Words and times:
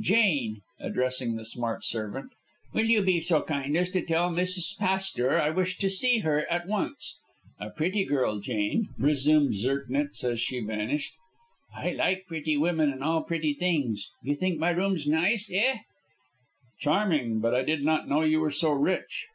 Jane," 0.00 0.62
addressing 0.80 1.36
the 1.36 1.44
smart 1.44 1.84
servant, 1.84 2.32
"will 2.72 2.86
you 2.86 3.02
be 3.02 3.20
so 3.20 3.42
kind 3.42 3.76
as 3.76 3.90
to 3.90 4.00
tell 4.00 4.30
Mrs. 4.30 4.78
Pastor 4.78 5.38
I 5.38 5.50
wish 5.50 5.76
to 5.76 5.90
see 5.90 6.20
her 6.20 6.50
at 6.50 6.66
once. 6.66 7.18
A 7.60 7.68
pretty 7.68 8.06
girl, 8.06 8.40
Jane," 8.40 8.88
resumed 8.98 9.52
Zirknitz, 9.54 10.24
as 10.24 10.40
she 10.40 10.60
vanished. 10.60 11.12
"I 11.76 11.90
like 11.90 12.24
pretty 12.26 12.56
women 12.56 12.90
and 12.90 13.04
all 13.04 13.22
pretty 13.22 13.52
things. 13.52 14.08
You 14.22 14.34
think 14.34 14.58
my 14.58 14.70
rooms 14.70 15.06
nice, 15.06 15.50
eh?" 15.52 15.80
"Charming. 16.80 17.40
But 17.40 17.54
I 17.54 17.60
did 17.62 17.84
not 17.84 18.08
know 18.08 18.22
you 18.22 18.40
were 18.40 18.50
so 18.50 18.70
rich." 18.72 19.26